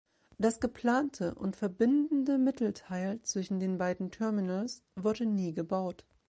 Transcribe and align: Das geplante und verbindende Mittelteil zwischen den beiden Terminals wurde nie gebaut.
Das 0.39 0.59
geplante 0.59 1.35
und 1.35 1.55
verbindende 1.55 2.39
Mittelteil 2.39 3.21
zwischen 3.21 3.59
den 3.59 3.77
beiden 3.77 4.09
Terminals 4.09 4.81
wurde 4.95 5.27
nie 5.27 5.53
gebaut. 5.53 6.07